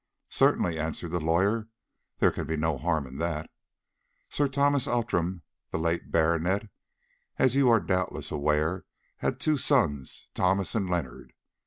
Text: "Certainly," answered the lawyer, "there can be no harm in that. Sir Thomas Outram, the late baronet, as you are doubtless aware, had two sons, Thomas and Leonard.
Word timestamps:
"Certainly," 0.31 0.79
answered 0.79 1.11
the 1.11 1.19
lawyer, 1.19 1.67
"there 2.17 2.31
can 2.31 2.47
be 2.47 2.57
no 2.57 2.79
harm 2.79 3.05
in 3.05 3.19
that. 3.19 3.51
Sir 4.31 4.47
Thomas 4.47 4.87
Outram, 4.87 5.43
the 5.69 5.77
late 5.77 6.11
baronet, 6.11 6.71
as 7.37 7.53
you 7.55 7.69
are 7.69 7.79
doubtless 7.79 8.31
aware, 8.31 8.85
had 9.17 9.39
two 9.39 9.57
sons, 9.57 10.25
Thomas 10.33 10.73
and 10.73 10.89
Leonard. 10.89 11.33